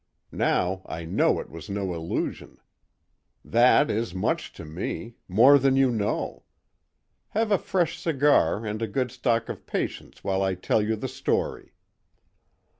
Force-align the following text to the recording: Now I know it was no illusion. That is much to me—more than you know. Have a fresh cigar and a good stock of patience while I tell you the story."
Now 0.31 0.81
I 0.87 1.05
know 1.05 1.39
it 1.39 1.51
was 1.51 1.69
no 1.69 1.93
illusion. 1.93 2.57
That 3.45 3.91
is 3.91 4.15
much 4.15 4.51
to 4.53 4.65
me—more 4.65 5.59
than 5.59 5.75
you 5.75 5.91
know. 5.91 6.41
Have 7.37 7.51
a 7.51 7.59
fresh 7.59 7.99
cigar 7.99 8.65
and 8.65 8.81
a 8.81 8.87
good 8.87 9.11
stock 9.11 9.47
of 9.47 9.67
patience 9.67 10.23
while 10.23 10.41
I 10.41 10.55
tell 10.55 10.81
you 10.81 10.95
the 10.95 11.07
story." 11.07 11.75